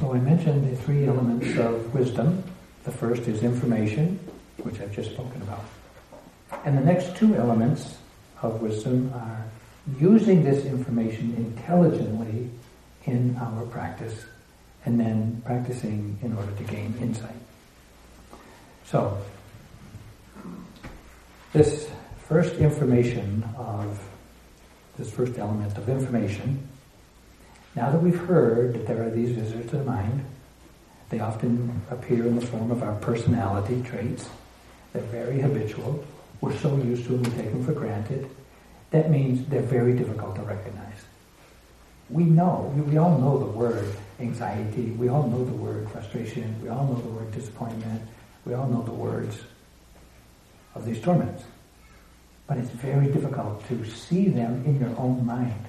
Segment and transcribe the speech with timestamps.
[0.00, 2.42] So I mentioned the three elements of wisdom.
[2.84, 4.18] The first is information,
[4.62, 5.62] which I've just spoken about.
[6.64, 7.98] And the next two elements
[8.40, 9.44] of wisdom are
[10.00, 12.48] using this information intelligently
[13.04, 14.24] in our practice
[14.86, 17.36] and then practicing in order to gain insight.
[18.86, 19.18] So,
[21.52, 21.90] this
[22.26, 24.02] first information of
[24.96, 26.66] this first element of information,
[27.76, 30.24] now that we've heard that there are these visitors to the mind,
[31.08, 34.28] they often appear in the form of our personality traits.
[34.92, 36.04] They're very habitual.
[36.40, 38.28] We're so used to them, we take them for granted.
[38.90, 41.04] That means they're very difficult to recognize.
[42.08, 46.68] We know, we all know the word anxiety, we all know the word frustration, we
[46.68, 48.02] all know the word disappointment,
[48.44, 49.38] we all know the words
[50.74, 51.44] of these torments.
[52.48, 55.66] But it's very difficult to see them in your own mind.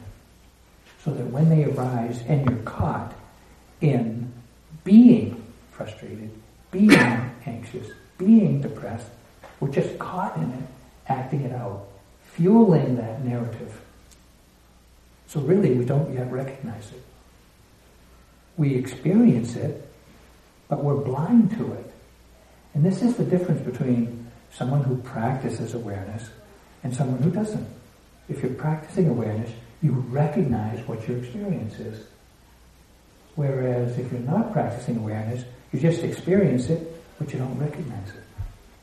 [1.03, 3.13] So that when they arise and you're caught
[3.81, 4.31] in
[4.83, 6.31] being frustrated,
[6.71, 6.91] being
[7.45, 9.07] anxious, being depressed,
[9.59, 10.63] we're just caught in it,
[11.07, 11.87] acting it out,
[12.33, 13.81] fueling that narrative.
[15.27, 17.03] So really, we don't yet recognize it.
[18.57, 19.87] We experience it,
[20.67, 21.93] but we're blind to it.
[22.73, 26.29] And this is the difference between someone who practices awareness
[26.83, 27.67] and someone who doesn't.
[28.29, 32.05] If you're practicing awareness, you recognize what your experience is.
[33.35, 38.23] Whereas if you're not practicing awareness, you just experience it, but you don't recognize it.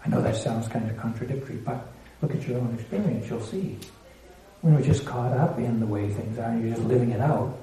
[0.04, 1.86] I know that sounds kind of contradictory, but
[2.22, 3.78] look at your own experience, you'll see.
[4.62, 7.56] When you're just caught up in the way things are, you're just living it out,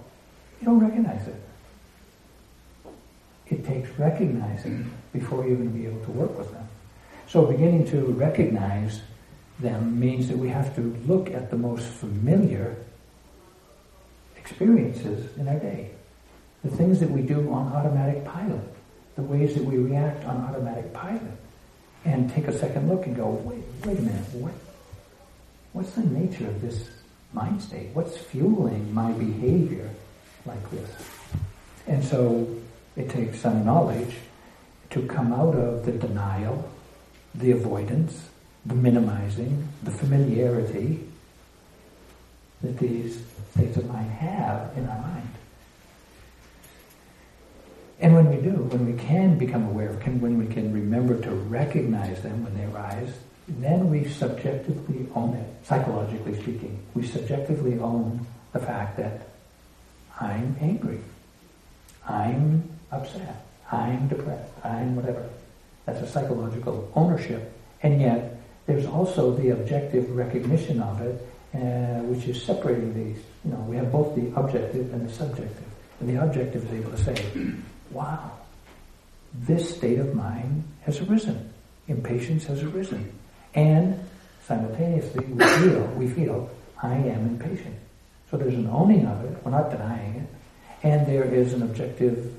[0.61, 1.35] you don't recognize it.
[3.47, 6.67] It takes recognizing before you're going to be able to work with them.
[7.27, 9.01] So beginning to recognize
[9.59, 12.77] them means that we have to look at the most familiar
[14.45, 15.89] experiences in our day.
[16.63, 18.61] The things that we do on automatic pilot,
[19.15, 21.21] the ways that we react on automatic pilot
[22.05, 24.53] and take a second look and go, wait, wait a minute, what,
[25.73, 26.89] what's the nature of this
[27.33, 27.89] mind state?
[27.93, 29.89] What's fueling my behavior
[30.45, 30.89] like this?
[31.87, 32.47] And so
[32.95, 34.15] it takes some knowledge
[34.91, 36.69] to come out of the denial,
[37.33, 38.29] the avoidance,
[38.65, 41.07] the minimizing, the familiarity
[42.61, 43.21] that these
[43.51, 45.29] states of mind have in our mind.
[47.99, 51.19] And when we do, when we can become aware of, can, when we can remember
[51.21, 53.13] to recognize them when they arise,
[53.47, 56.79] then we subjectively own it, psychologically speaking.
[56.93, 59.29] We subjectively own the fact that
[60.19, 60.99] I'm angry,
[62.07, 65.29] I'm upset, I'm depressed, I'm whatever.
[65.85, 67.51] That's a psychological ownership.
[67.83, 73.23] And yet, there's also the objective recognition of it, uh, which is separating these.
[73.45, 75.63] You know, we have both the objective and the subjective.
[76.01, 77.53] And the objective is able to say,
[77.91, 78.31] wow,
[79.33, 81.53] this state of mind has arisen.
[81.87, 83.09] Impatience has arisen.
[83.53, 83.99] And
[84.45, 86.49] simultaneously we feel, we feel,
[86.83, 87.75] I am impatient.
[88.29, 90.27] So there's an owning of it, we're not denying it,
[90.85, 92.33] and there is an objective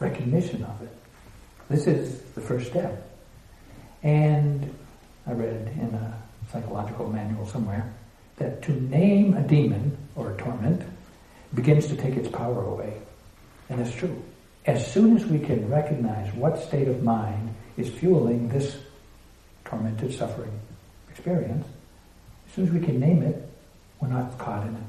[0.00, 0.96] recognition of it.
[1.68, 3.08] This is the first step.
[4.02, 4.74] And
[5.26, 6.19] I read in a
[6.52, 7.92] psychological manual somewhere
[8.36, 10.82] that to name a demon or a torment
[11.54, 13.00] begins to take its power away.
[13.68, 14.22] And that's true.
[14.66, 18.76] As soon as we can recognize what state of mind is fueling this
[19.64, 20.52] tormented suffering
[21.10, 21.66] experience,
[22.48, 23.48] as soon as we can name it,
[24.00, 24.82] we're not caught in it.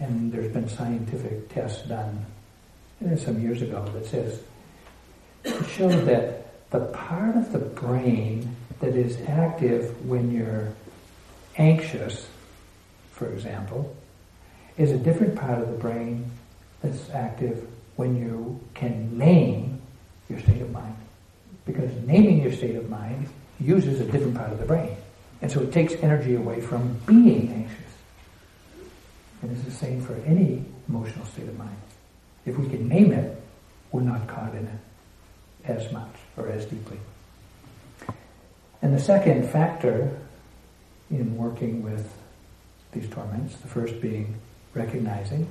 [0.00, 2.26] And there's been scientific tests done
[3.16, 4.40] some years ago that says
[5.44, 10.72] it shows that the part of the brain that is active when you're
[11.56, 12.28] anxious,
[13.12, 13.96] for example,
[14.76, 16.30] is a different part of the brain
[16.82, 17.66] that's active
[17.96, 19.80] when you can name
[20.28, 20.96] your state of mind.
[21.64, 23.28] Because naming your state of mind
[23.58, 24.96] uses a different part of the brain.
[25.42, 27.92] And so it takes energy away from being anxious.
[29.42, 31.76] And it's the same for any emotional state of mind.
[32.44, 33.40] If we can name it,
[33.90, 34.78] we're not caught in it
[35.64, 36.98] as much or as deeply.
[38.86, 40.16] And the second factor
[41.10, 42.08] in working with
[42.92, 44.36] these torments, the first being
[44.74, 45.48] recognizing,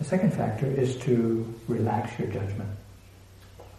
[0.00, 2.68] the second factor is to relax your judgment.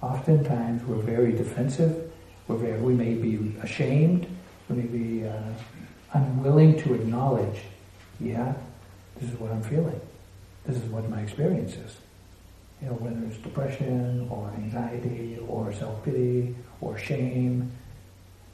[0.02, 2.14] Oftentimes we're very defensive,
[2.48, 4.26] we're very, we may be ashamed,
[4.70, 5.38] we may be uh,
[6.14, 7.60] unwilling to acknowledge,
[8.22, 8.54] yeah,
[9.20, 10.00] this is what I'm feeling.
[10.66, 11.98] This is what my experience is.
[12.82, 17.70] You know, whether it's depression or anxiety or self-pity or shame,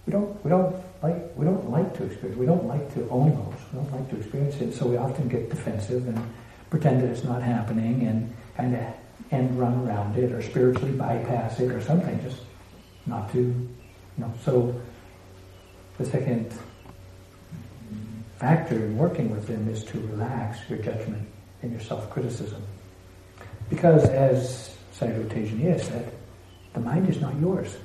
[0.09, 3.29] we don't, we don't like, we don't like to experience, we don't like to own
[3.29, 6.19] those, we don't like to experience it, so we often get defensive and
[6.71, 8.81] pretend that it's not happening and kind of
[9.29, 12.41] end run around it or spiritually bypass it or something, just
[13.06, 13.69] not to, you
[14.17, 14.33] know.
[14.44, 14.81] So
[16.00, 16.57] the second
[18.39, 21.27] factor in working with them is to relax your judgment
[21.62, 22.63] and your self-criticism.
[23.69, 26.12] Because as Sayadaw Tejaniya said,
[26.73, 27.75] the mind is not yours,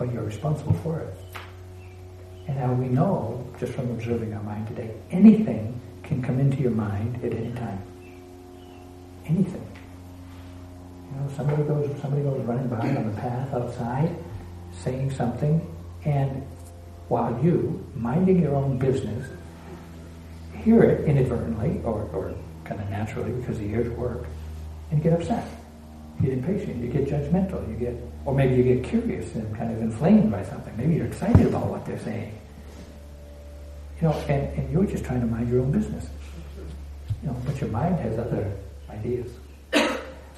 [0.00, 1.14] but you're responsible for it.
[2.48, 6.70] And now we know, just from observing our mind today, anything can come into your
[6.70, 7.82] mind at any time.
[9.26, 9.66] Anything.
[11.04, 14.16] You know, somebody goes, somebody goes running by on the path outside,
[14.72, 15.60] saying something,
[16.06, 16.46] and
[17.08, 19.28] while you, minding your own business,
[20.64, 24.24] hear it inadvertently or, or kind of naturally because the ears work,
[24.90, 25.46] and you get upset.
[26.22, 27.96] Get impatient, you get judgmental, you get,
[28.26, 30.76] or maybe you get curious and kind of inflamed by something.
[30.76, 32.38] Maybe you're excited about what they're saying.
[34.00, 36.06] You know, and, and you're just trying to mind your own business.
[37.22, 38.52] You know, but your mind has other
[38.90, 39.30] ideas.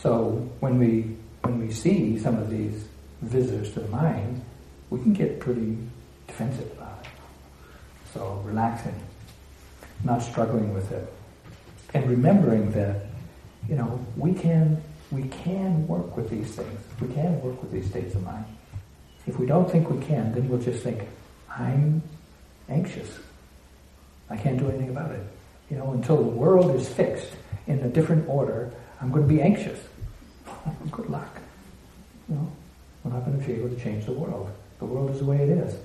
[0.03, 2.87] So when we when we see some of these
[3.23, 4.43] visitors to the mind,
[4.91, 5.79] we can get pretty
[6.27, 7.11] defensive about it.
[8.13, 8.95] So relaxing,
[10.03, 11.13] not struggling with it,
[11.95, 13.07] and remembering that
[13.69, 14.83] you know we can
[15.13, 16.81] we can work with these things.
[17.01, 18.47] We can work with these states of mind.
[19.27, 21.03] If we don't think we can, then we'll just think,
[21.51, 22.03] I'm
[22.69, 23.19] anxious.
[24.31, 25.23] I can't do anything about it.
[25.71, 27.31] You know, until the world is fixed
[27.67, 29.79] in a different order, I'm going to be anxious.
[30.91, 31.39] Good luck.
[32.29, 32.53] You know,
[33.05, 34.51] we're not going to be able to change the world.
[34.79, 35.77] The world is the way it is.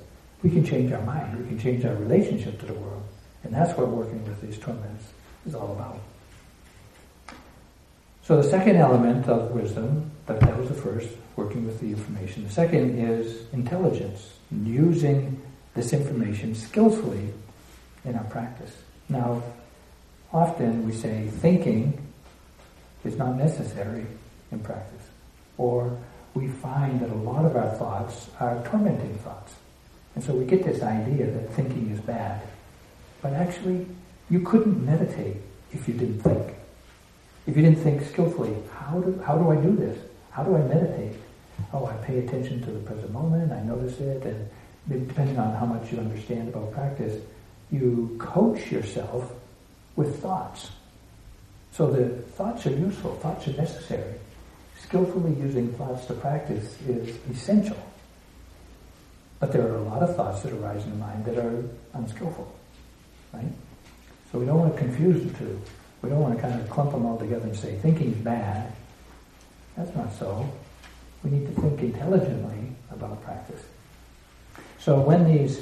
[0.41, 1.37] We can change our mind.
[1.37, 3.03] We can change our relationship to the world.
[3.43, 5.05] And that's what working with these torments
[5.45, 5.99] is all about.
[8.27, 11.07] So the second element of wisdom, that, that was the first,
[11.37, 12.43] working with the information.
[12.43, 15.41] The second is intelligence, using
[15.75, 17.29] this information skillfully
[18.03, 18.75] in our practice.
[19.07, 19.41] Now,
[20.33, 22.05] often we say thinking
[23.05, 24.05] is not necessary
[24.51, 25.07] in practice.
[25.57, 25.97] Or
[26.33, 29.55] we find that a lot of our thoughts are tormenting thoughts.
[30.15, 32.41] And so we get this idea that thinking is bad.
[33.21, 33.87] But actually,
[34.29, 35.37] you couldn't meditate
[35.71, 36.56] if you didn't think.
[37.47, 39.97] If you didn't think skillfully, how do, how do I do this?
[40.31, 41.17] How do I meditate?
[41.73, 45.65] Oh, I pay attention to the present moment, I notice it, and depending on how
[45.65, 47.21] much you understand about practice,
[47.71, 49.31] you coach yourself
[49.95, 50.69] with thoughts.
[51.71, 54.13] So the thoughts are useful, thoughts are necessary.
[54.81, 57.77] Skillfully using thoughts to practice is essential.
[59.39, 61.63] But there are a lot of thoughts that arise in the mind that are
[61.93, 62.53] unskillful,
[63.33, 63.51] right?
[64.31, 65.61] So we don't want to confuse the two.
[66.01, 68.71] We don't want to kind of clump them all together and say thinking is bad.
[69.75, 70.49] That's not so.
[71.23, 73.61] We need to think intelligently about practice.
[74.79, 75.61] So when these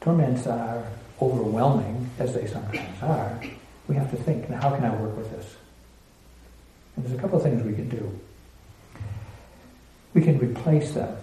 [0.00, 0.84] torments are
[1.20, 3.40] overwhelming, as they sometimes are,
[3.88, 5.54] we have to think, now how can I work with this?
[6.96, 8.18] And there's a couple of things we can do.
[10.14, 11.16] We can replace them.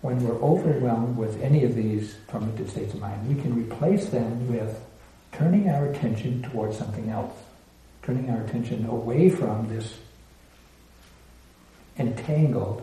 [0.00, 4.46] When we're overwhelmed with any of these tormented states of mind, we can replace them
[4.48, 4.80] with
[5.32, 7.34] turning our attention towards something else,
[8.02, 9.98] turning our attention away from this
[11.98, 12.82] entangled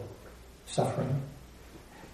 [0.65, 1.21] suffering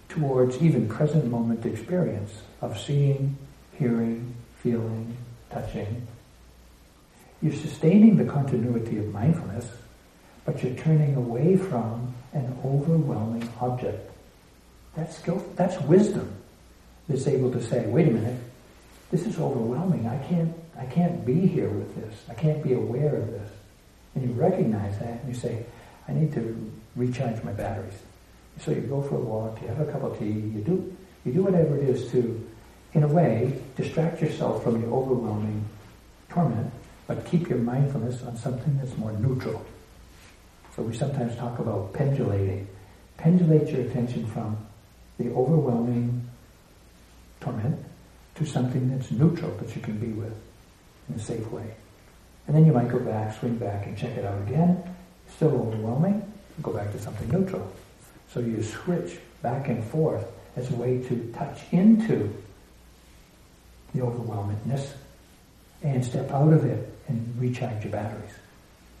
[0.08, 3.36] towards even present moment experience of seeing,
[3.78, 5.16] hearing, feeling,
[5.50, 6.06] touching.
[7.40, 9.68] You're sustaining the continuity of mindfulness,
[10.44, 14.10] but you're turning away from an overwhelming object.
[14.94, 16.32] That's skill, that's wisdom
[17.08, 18.38] that's able to say, wait a minute,
[19.12, 20.08] this is overwhelming.
[20.08, 22.24] I can't, I can't be here with this.
[22.30, 23.50] I can't be aware of this.
[24.14, 25.64] And you recognize that and you say,
[26.08, 27.98] I need to recharge my batteries.
[28.58, 31.32] So you go for a walk, you have a cup of tea, you do, you
[31.32, 32.48] do whatever it is to,
[32.94, 35.64] in a way, distract yourself from the overwhelming
[36.30, 36.72] torment,
[37.06, 39.64] but keep your mindfulness on something that's more neutral.
[40.74, 42.66] So we sometimes talk about pendulating.
[43.18, 44.56] Pendulate your attention from
[45.18, 46.28] the overwhelming
[47.40, 47.84] torment
[48.42, 50.34] to something that's neutral that you can be with
[51.08, 51.74] in a safe way.
[52.46, 54.82] And then you might go back, swing back and check it out again.
[55.26, 56.30] It's Still overwhelming,
[56.62, 57.72] go back to something neutral.
[58.32, 62.32] So you switch back and forth as a way to touch into
[63.94, 64.92] the overwhelmingness
[65.82, 68.32] and step out of it and recharge your batteries.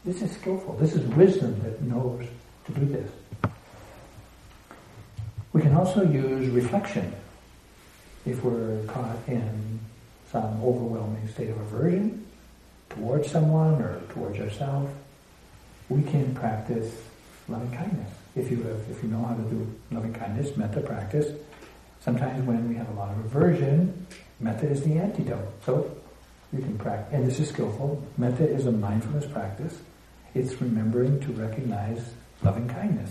[0.04, 0.74] This is skillful.
[0.74, 2.26] This is wisdom that knows
[2.66, 3.10] to do this.
[5.52, 7.12] We can also use reflection
[8.24, 9.80] if we're caught in
[10.30, 12.26] some overwhelming state of aversion
[12.88, 14.92] towards someone or towards ourselves.
[15.88, 16.94] We can practice
[17.48, 18.10] loving kindness.
[18.34, 21.26] If you have, if you know how to do loving kindness, metta practice,
[22.00, 24.06] sometimes when we have a lot of aversion,
[24.40, 25.48] metta is the antidote.
[25.66, 25.94] So
[26.52, 28.02] you can practice, and this is skillful.
[28.16, 29.78] Metta is a mindfulness practice,
[30.34, 32.02] It's remembering to recognize
[32.42, 33.10] loving kindness.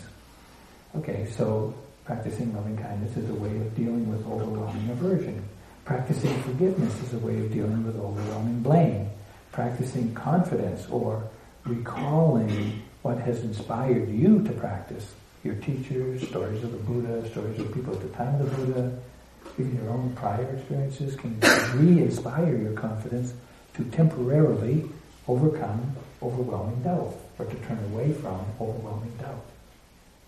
[0.96, 1.74] Okay, so
[2.12, 5.42] practicing loving kindness is a way of dealing with overwhelming aversion.
[5.86, 9.10] Practicing forgiveness is a way of dealing with overwhelming blame.
[9.54, 11.24] Practicing confidence or
[11.66, 15.14] recalling what has inspired you to practice.
[15.46, 19.00] Your teachers, stories of the Buddha, stories of people at the time of the Buddha,
[19.58, 21.40] even your own prior experiences can
[21.76, 23.34] re-inspire your confidence
[23.76, 24.84] to temporarily
[25.30, 29.46] overcome overwhelming doubt or to turn away from overwhelming doubt.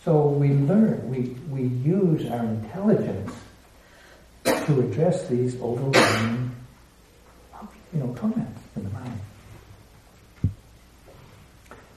[0.04, 3.32] So we learn, we, we use our intelligence
[4.44, 6.52] to address these overwhelming,
[7.94, 9.20] you know, torments in the mind.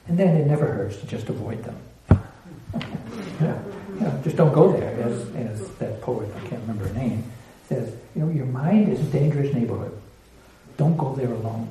[0.07, 1.77] And then it never hurts to just avoid them.
[3.41, 3.61] yeah,
[3.99, 7.25] yeah, just don't go there, as, as that poet, I can't remember her name,
[7.67, 9.99] says, you know, your mind is a dangerous neighborhood.
[10.77, 11.69] Don't go there alone.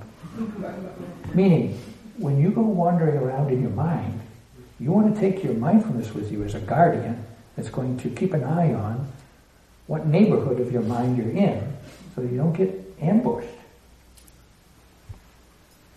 [1.33, 1.81] Meaning,
[2.19, 4.21] when you go wandering around in your mind,
[4.79, 7.25] you want to take your mindfulness with you as a guardian
[7.57, 9.09] that's going to keep an eye on
[9.87, 11.77] what neighborhood of your mind you're in
[12.15, 13.49] so you don't get ambushed.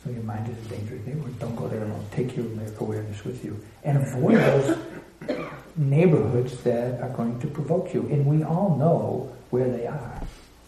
[0.03, 1.39] So your mind is a dangerous neighborhood.
[1.39, 2.05] Don't go there alone.
[2.12, 2.45] Take your
[2.79, 3.59] awareness with you.
[3.83, 4.77] And avoid those
[5.75, 8.01] neighborhoods that are going to provoke you.
[8.03, 10.21] And we all know where they are.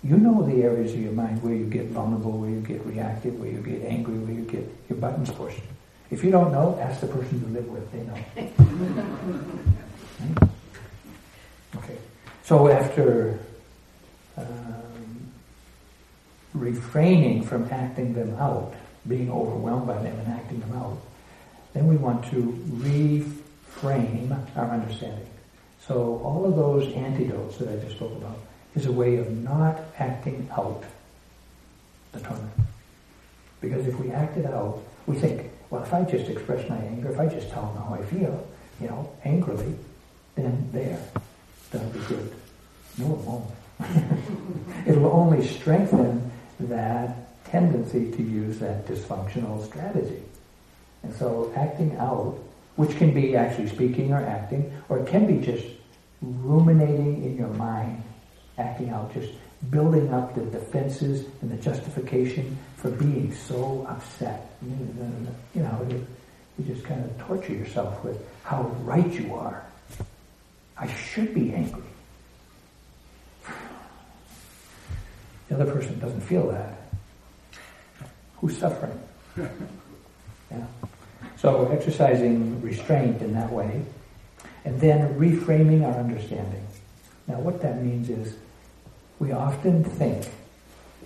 [0.04, 3.40] You know the areas of your mind where you get vulnerable, where you get reactive,
[3.40, 5.62] where you get angry, where you get your buttons pushed.
[6.12, 7.90] If you don't know, ask the person you live with.
[7.92, 8.18] They know.
[11.78, 11.98] okay.
[12.44, 13.40] So after
[14.38, 15.32] um,
[16.54, 18.74] refraining from acting them out,
[19.08, 20.98] being overwhelmed by them and acting them out,
[21.74, 25.30] then we want to reframe our understanding.
[25.88, 28.38] So all of those antidotes that I just spoke about
[28.76, 30.84] is a way of not acting out
[32.12, 32.52] the torment.
[33.62, 37.12] Because if we act it out, we think, well, if I just express my anger,
[37.12, 38.48] if I just tell them how I feel,
[38.82, 39.74] you know, angrily,
[40.36, 41.00] then there,
[41.72, 42.34] that'll be good.
[42.98, 44.86] No, it won't.
[44.88, 50.22] It'll only strengthen that tendency to use that dysfunctional strategy.
[51.04, 52.38] And so acting out,
[52.76, 55.66] which can be actually speaking or acting, or it can be just
[56.22, 58.04] ruminating in your mind,
[58.58, 59.32] acting out, just
[59.70, 64.58] building up the defenses and the justification for being so upset.
[64.64, 66.08] You know, you,
[66.58, 69.64] you just kind of torture yourself with how right you are.
[70.78, 71.84] I should be angry.
[75.48, 76.78] The other person doesn't feel that.
[78.38, 79.00] Who's suffering?
[80.52, 80.66] Yeah.
[81.38, 83.86] So exercising restraint in that way,
[84.66, 86.68] and then reframing our understanding.
[87.26, 88.36] Now, what that means is
[89.20, 90.28] we often think,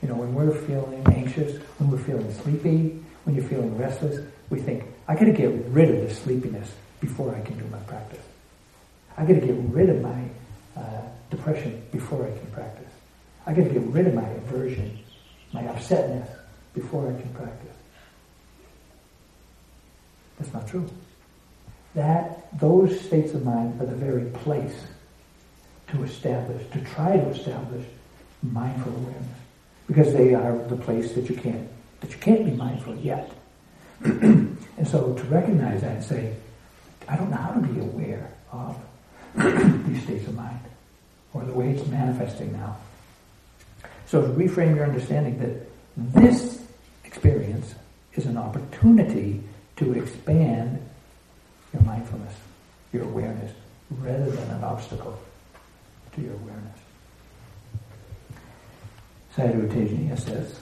[0.05, 4.59] you know, when we're feeling anxious, when we're feeling sleepy, when you're feeling restless, we
[4.59, 6.71] think, I gotta get rid of this sleepiness
[7.01, 8.21] before I can do my practice.
[9.17, 10.29] I gotta get rid of my
[10.77, 12.91] uh, depression before I can practice.
[13.47, 15.00] I gotta get rid of my aversion,
[15.51, 16.29] my upsetness
[16.75, 17.75] before I can practice.
[20.38, 20.88] That's not true.
[21.95, 24.85] That, those states of mind are the very place
[25.88, 27.88] to establish, to try to establish
[28.43, 29.39] mindful awareness.
[29.88, 31.68] Because they are the place that you can't,
[32.01, 33.32] that you can't be mindful yet.
[34.04, 36.34] and so to recognize that and say,
[37.08, 38.77] I don't know how to be aware of
[39.88, 40.60] these states of mind
[41.34, 42.77] or the way it's manifesting now.
[44.08, 46.63] So to reframe your understanding that this
[47.04, 47.75] experience
[48.13, 49.44] is an opportunity
[49.77, 50.82] to expand
[51.74, 52.34] your mindfulness,
[52.94, 53.51] your awareness,
[53.89, 55.20] rather than an obstacle
[56.15, 56.80] to your awareness.
[59.36, 60.60] Sayadaw Tejaniya says,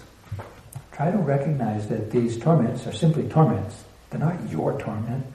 [0.91, 3.83] try to recognize that these torments are simply torments.
[4.09, 5.25] They're not your torment.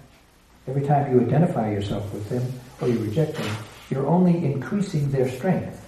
[0.66, 2.44] Every time you identify yourself with them
[2.80, 3.56] or you reject them,
[3.90, 5.84] you're only increasing their strength.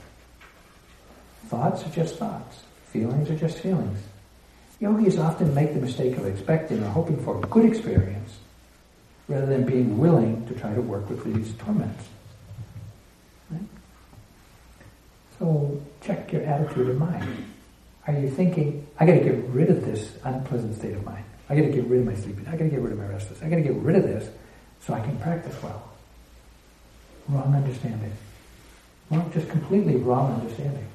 [1.48, 2.62] Thoughts are just thoughts.
[2.86, 3.98] Feelings are just feelings.
[4.80, 8.38] Yogis often make the mistake of expecting or hoping for a good experience
[9.28, 12.04] rather than being willing to try to work with these torments.
[13.50, 13.60] Right?
[16.02, 17.46] Check your attitude of mind.
[18.06, 21.24] Are you thinking, I gotta get rid of this unpleasant state of mind.
[21.48, 22.46] I gotta get rid of my sleeping.
[22.48, 23.42] I gotta get rid of my restlessness.
[23.42, 24.28] I gotta get rid of this
[24.80, 25.90] so I can practice well.
[27.28, 28.12] Wrong understanding.
[29.10, 30.86] Wrong, just completely wrong understanding.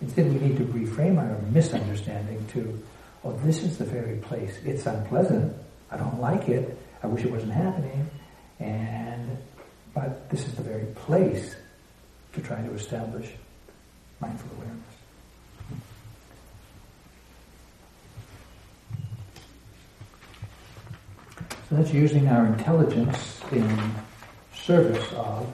[0.00, 2.82] Instead, we need to reframe our misunderstanding to,
[3.24, 4.58] oh, this is the very place.
[4.64, 5.54] It's unpleasant.
[5.90, 6.76] I don't like it.
[7.02, 8.10] I wish it wasn't happening.
[8.60, 9.38] And,
[9.94, 11.54] but this is the very place
[12.32, 13.30] to try to establish
[14.20, 14.82] mindful awareness.
[21.68, 23.94] So that's using our intelligence in
[24.54, 25.52] service of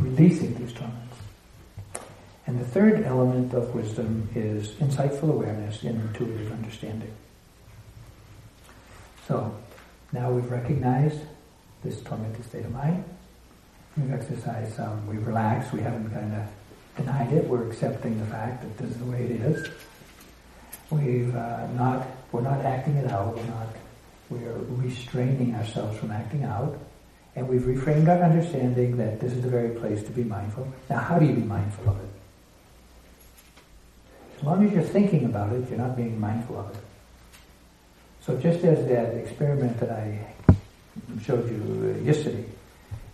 [0.00, 1.16] releasing these torments.
[2.46, 7.14] And the third element of wisdom is insightful awareness and intuitive understanding.
[9.26, 9.54] So
[10.12, 11.20] now we've recognized
[11.82, 13.04] this tormented state of mind.
[13.96, 16.48] We've exercised some, we've relaxed, we haven't kind of
[16.96, 19.68] denied it, we're accepting the fact that this is the way it is.
[20.90, 23.68] We've uh, not, we're not acting it out, we're not,
[24.30, 26.78] we're restraining ourselves from acting out,
[27.36, 30.72] and we've reframed our understanding that this is the very place to be mindful.
[30.88, 32.08] Now how do you be mindful of it?
[34.38, 36.76] As long as you're thinking about it, you're not being mindful of it.
[38.20, 40.26] So just as that experiment that I
[41.22, 42.44] showed you yesterday,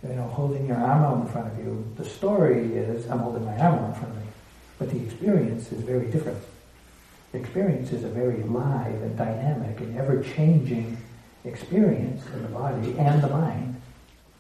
[0.03, 3.45] you know, holding your arm out in front of you, the story is I'm holding
[3.45, 4.29] my arm out in front of me,
[4.79, 6.39] but the experience is very different.
[7.33, 10.97] The experience is a very live and dynamic and ever-changing
[11.45, 13.81] experience in the body and the mind,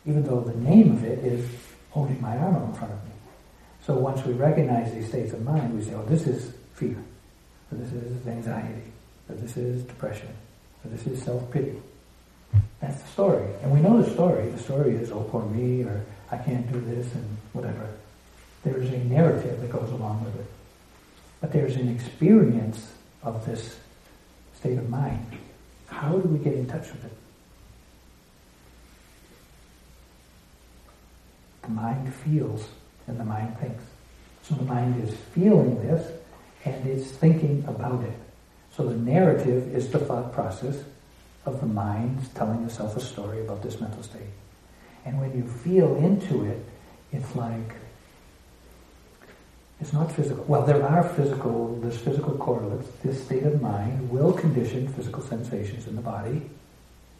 [0.07, 1.49] even though the name of it is
[1.90, 3.12] holding my arm out in front of me.
[3.87, 6.97] So once we recognize these states of mind, we say, oh, this is fear,
[7.71, 8.93] or this is anxiety,
[9.29, 10.29] or this is depression,
[10.85, 11.81] or this is self-pity.
[12.81, 13.47] That's the story.
[13.63, 14.49] And we know the story.
[14.49, 17.89] The story is, oh, poor me, or I can't do this, and whatever.
[18.65, 20.47] There's a narrative that goes along with it.
[21.41, 23.77] But there's an experience of this
[24.55, 25.27] state of mind.
[25.87, 27.13] How do we get in touch with it?
[31.63, 32.67] The mind feels
[33.07, 33.83] and the mind thinks.
[34.43, 36.11] So the mind is feeling this
[36.65, 38.13] and is thinking about it.
[38.77, 40.77] So the narrative is the thought process
[41.47, 44.23] of the mind telling yourself a story about this mental state.
[45.04, 46.64] And when you feel into it,
[47.12, 47.75] it's like,
[49.80, 50.44] it's not physical.
[50.44, 52.88] Well, there are physical, there's physical correlates.
[53.02, 56.42] This state of mind will condition physical sensations in the body.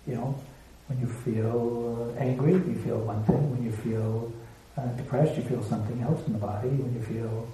[0.07, 0.41] You know,
[0.89, 3.51] when you feel angry, you feel one thing.
[3.51, 4.31] When you feel
[4.77, 6.69] uh, depressed, you feel something else in the body.
[6.69, 7.49] When you feel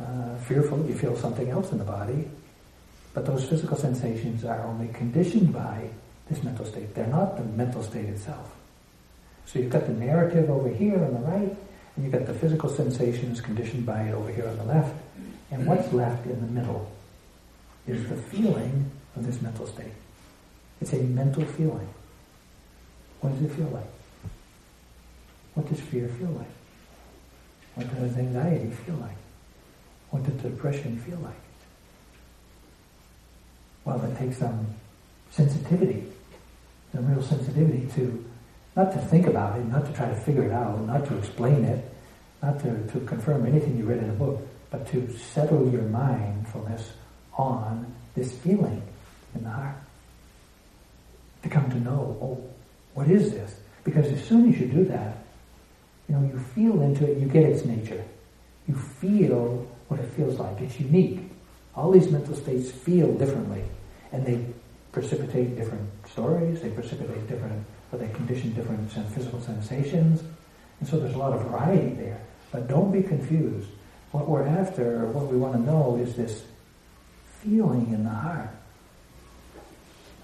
[0.00, 2.30] uh, fearful, you feel something else in the body.
[3.20, 5.90] But those physical sensations are only conditioned by
[6.30, 6.94] this mental state.
[6.94, 8.50] They're not the mental state itself.
[9.44, 11.54] So you've got the narrative over here on the right,
[11.96, 14.94] and you've got the physical sensations conditioned by it over here on the left.
[15.50, 16.90] And what's left in the middle
[17.86, 19.92] is the feeling of this mental state.
[20.80, 21.90] It's a mental feeling.
[23.20, 23.90] What does it feel like?
[25.52, 26.54] What does fear feel like?
[27.74, 29.18] What does anxiety feel like?
[30.08, 31.49] What does depression feel like?
[33.84, 34.66] Well, it takes some
[35.30, 36.04] sensitivity,
[36.92, 38.24] some real sensitivity to
[38.76, 41.64] not to think about it, not to try to figure it out, not to explain
[41.64, 41.84] it,
[42.42, 46.92] not to, to confirm anything you read in a book, but to settle your mindfulness
[47.36, 48.82] on this feeling
[49.34, 49.76] in the heart.
[51.42, 52.50] To come to know, oh,
[52.94, 53.58] what is this?
[53.82, 55.16] Because as soon as you do that,
[56.08, 58.04] you know, you feel into it, you get its nature.
[58.68, 60.60] You feel what it feels like.
[60.60, 61.29] It's unique.
[61.76, 63.62] All these mental states feel differently,
[64.12, 64.44] and they
[64.92, 70.22] precipitate different stories, they precipitate different, or they condition different physical sensations,
[70.80, 72.20] and so there's a lot of variety there.
[72.50, 73.68] But don't be confused.
[74.10, 76.42] What we're after, what we want to know, is this
[77.40, 78.50] feeling in the heart.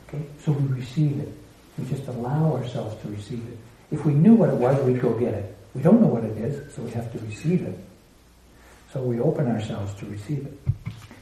[0.08, 0.24] Okay?
[0.44, 1.32] So we receive it.
[1.78, 3.58] We just allow ourselves to receive it.
[3.92, 5.56] If we knew what it was, we'd go get it.
[5.74, 7.78] We don't know what it is, so we have to receive it.
[8.92, 10.58] So we open ourselves to receive it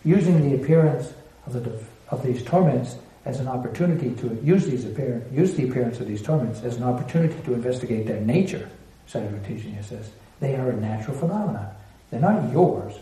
[0.04, 1.12] using the appearance
[1.46, 1.78] of, the,
[2.10, 6.22] of these torments as an opportunity to use these appear, use the appearance of these
[6.22, 8.68] torments as an opportunity to investigate their nature.
[9.08, 11.74] Sayadaw Tejaniya says they are a natural phenomena.
[12.10, 12.94] They're not yours.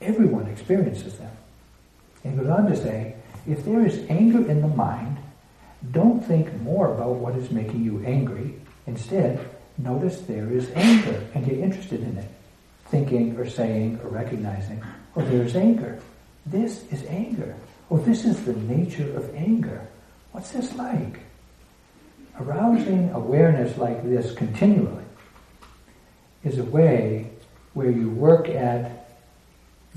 [0.00, 1.30] Everyone experiences them.
[2.24, 3.14] And he goes on to say,
[3.46, 5.16] if there is anger in the mind,
[5.92, 8.54] don't think more about what is making you angry.
[8.86, 12.28] Instead, notice there is anger and get interested in it.
[12.86, 14.82] Thinking or saying or recognizing,
[15.14, 16.00] oh, there's anger.
[16.50, 17.56] This is anger.
[17.90, 19.86] Oh, this is the nature of anger.
[20.32, 21.20] What's this like?
[22.40, 25.04] Arousing awareness like this continually
[26.44, 27.30] is a way
[27.74, 29.10] where you work at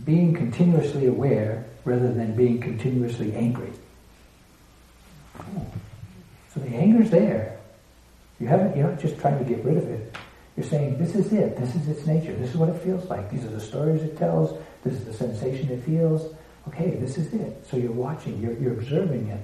[0.03, 3.71] being continuously aware rather than being continuously angry.
[6.53, 7.57] So the anger's there.
[8.39, 10.15] You haven't, you're not just trying to get rid of it.
[10.61, 11.57] You're saying, this is it.
[11.57, 12.35] This is its nature.
[12.35, 13.31] This is what it feels like.
[13.31, 14.55] These are the stories it tells.
[14.83, 16.35] This is the sensation it feels.
[16.67, 17.65] Okay, this is it.
[17.67, 18.39] So you're watching.
[18.39, 19.43] You're, you're observing it.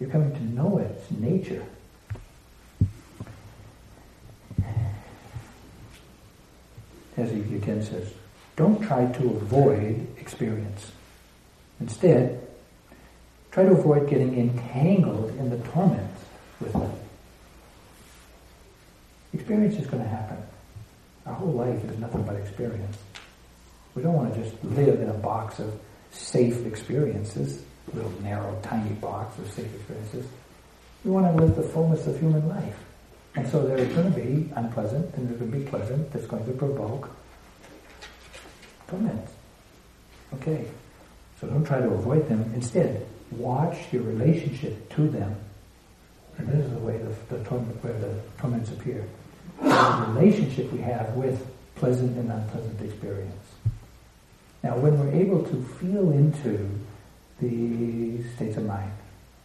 [0.00, 0.90] You're coming to know it.
[0.90, 1.64] It's nature.
[7.16, 8.12] As Ezekiel 10 says,
[8.56, 10.90] don't try to avoid experience.
[11.78, 12.44] Instead,
[13.52, 16.10] try to avoid getting entangled in the torment
[16.60, 16.90] with it.
[19.34, 20.47] Experience is going to happen.
[21.28, 22.96] Our whole life is nothing but experience.
[23.94, 25.78] We don't want to just live in a box of
[26.10, 27.62] safe experiences,
[27.92, 30.26] little narrow, tiny box of safe experiences.
[31.04, 32.76] We want to live the fullness of human life.
[33.34, 36.46] And so there's going to be unpleasant and there's going to be pleasant that's going
[36.46, 37.10] to provoke
[38.88, 39.28] torment.
[40.34, 40.66] Okay.
[41.40, 42.50] So don't try to avoid them.
[42.54, 45.36] Instead, watch your relationship to them.
[46.38, 49.04] And this is the way the, the where the torments appear.
[49.60, 53.34] The relationship we have with pleasant and unpleasant experience.
[54.62, 56.68] Now, when we're able to feel into
[57.40, 58.92] the states of mind,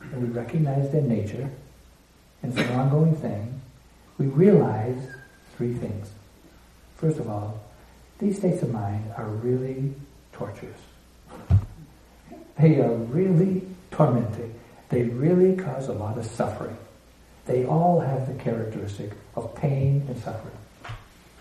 [0.02, 1.50] and we recognize their nature,
[2.42, 3.62] and it's an ongoing thing,
[4.18, 4.98] we realize
[5.58, 6.12] three things.
[6.96, 7.62] First of all,
[8.20, 9.94] these states of mind are really
[10.32, 10.80] torturous.
[12.58, 14.54] They are really tormenting.
[14.90, 16.78] They really cause a lot of suffering.
[17.46, 20.58] They all have the characteristic of pain and suffering.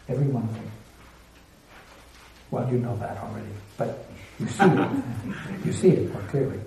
[0.09, 0.71] Every one of them.
[2.51, 3.47] Well, you know that already,
[3.79, 4.07] but
[4.39, 4.91] you see it.
[5.65, 6.61] you see it more clearly.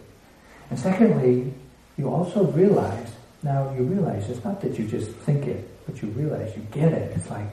[0.70, 1.54] And secondly,
[1.98, 3.12] you also realize,
[3.44, 6.92] now you realize it's not that you just think it, but you realize you get
[6.92, 7.12] it.
[7.16, 7.48] It's like,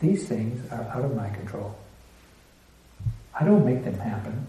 [0.00, 1.76] these things are out of my control.
[3.38, 4.46] I don't make them happen.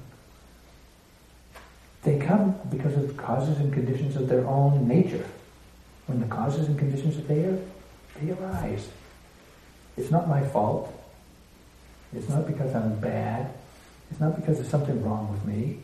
[2.04, 5.26] They come because of causes and conditions of their own nature.
[6.12, 7.58] When the causes and conditions are there,
[8.20, 8.90] they arise.
[9.96, 10.94] It's not my fault.
[12.14, 13.54] It's not because I'm bad.
[14.10, 15.80] It's not because there's something wrong with me.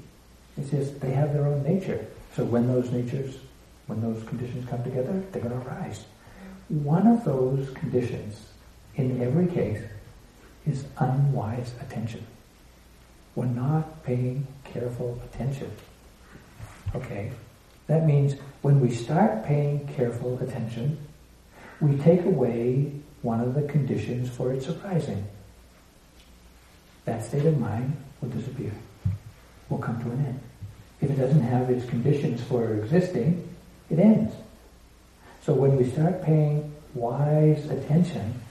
[0.58, 2.06] It's just they have their own nature.
[2.36, 3.38] So when those natures,
[3.86, 6.04] when those conditions come together, they're going to arise.
[6.68, 8.48] One of those conditions,
[8.96, 9.82] in every case,
[10.66, 12.28] is unwise attention.
[13.34, 15.72] We're not paying careful attention.
[16.94, 17.32] Okay?
[17.88, 20.98] That means when we start paying careful attention,
[21.80, 25.26] we take away one of the conditions for its arising.
[27.06, 28.74] That state of mind will disappear,
[29.70, 30.40] will come to an end.
[31.02, 33.48] If it doesn't have its conditions for existing,
[33.90, 34.34] it ends.
[35.44, 38.42] So when we start paying wise attention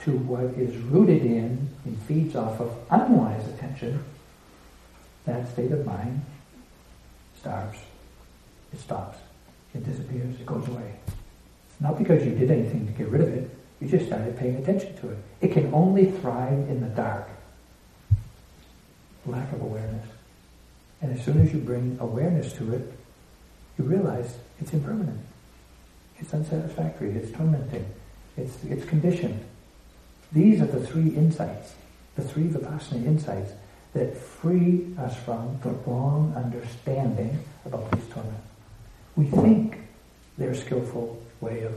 [0.00, 4.04] to what is rooted in and feeds off of unwise attention,
[5.24, 6.22] that state of mind
[7.38, 7.78] starves.
[8.72, 9.18] It stops.
[9.74, 10.34] It disappears.
[10.40, 10.94] It goes away.
[11.80, 13.50] Not because you did anything to get rid of it.
[13.80, 15.18] You just started paying attention to it.
[15.40, 17.28] It can only thrive in the dark.
[19.26, 20.06] Lack of awareness.
[21.00, 22.92] And as soon as you bring awareness to it,
[23.78, 25.20] you realize it's impermanent.
[26.18, 27.12] It's unsatisfactory.
[27.12, 27.86] It's tormenting.
[28.36, 29.42] It's, it's conditioned.
[30.32, 31.74] These are the three insights,
[32.16, 33.52] the three Vipassana insights
[33.94, 38.49] that free us from the wrong understanding about these torments.
[39.20, 39.76] We think
[40.38, 41.74] they're a skillful way of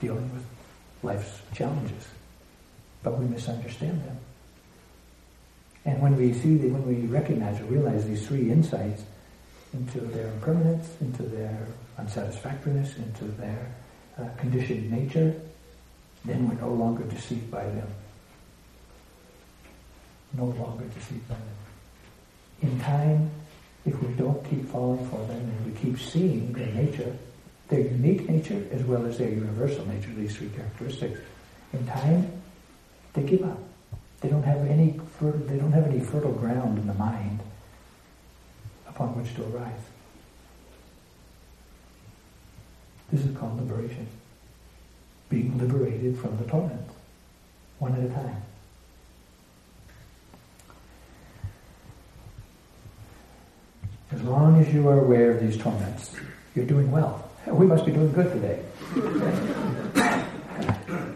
[0.00, 0.42] dealing with
[1.02, 2.08] life's challenges,
[3.02, 4.16] but we misunderstand them.
[5.84, 9.02] And when we see, the, when we recognize or realize these three insights
[9.74, 11.66] into their impermanence, into their
[11.98, 13.70] unsatisfactoriness, into their
[14.18, 15.38] uh, conditioned nature,
[16.24, 17.88] then we're no longer deceived by them.
[20.32, 22.72] No longer deceived by them.
[22.72, 23.30] In time,
[23.88, 27.16] if we don't keep falling for them and we keep seeing their nature,
[27.68, 31.20] their unique nature as well as their universal nature, these three characteristics,
[31.72, 32.30] in time,
[33.14, 33.58] they give up.
[34.20, 37.40] They don't have any fertile, they don't have any fertile ground in the mind
[38.86, 39.80] upon which to arise.
[43.12, 44.06] This is called liberation.
[45.30, 46.88] Being liberated from the torment,
[47.78, 48.42] one at a time.
[54.10, 56.14] As long as you are aware of these torments,
[56.54, 57.28] you're doing well.
[57.46, 58.62] We must be doing good today.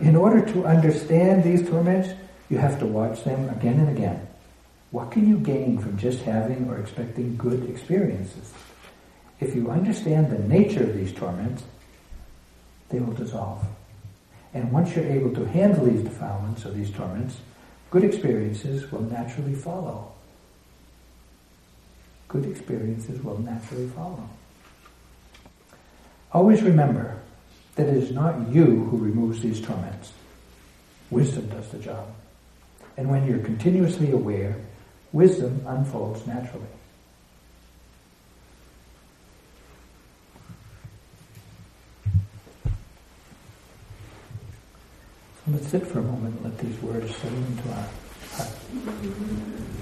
[0.01, 2.11] In order to understand these torments,
[2.49, 4.27] you have to watch them again and again.
[4.91, 8.53] What can you gain from just having or expecting good experiences?
[9.41, 11.65] If you understand the nature of these torments,
[12.91, 13.65] they will dissolve.
[14.55, 17.39] And once you're able to handle these defilements or these torments,
[17.91, 20.13] good experiences will naturally follow.
[22.33, 24.27] Good experiences will naturally follow.
[26.33, 27.21] Always remember
[27.77, 30.13] that it is not you who removes these torments.
[31.11, 32.09] Wisdom does the job.
[32.97, 34.57] And when you're continuously aware,
[35.13, 36.65] wisdom unfolds naturally.
[45.49, 47.89] Let's sit for a moment and let these words settle into our
[48.31, 49.82] heart.